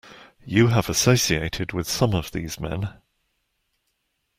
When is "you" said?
0.47-0.69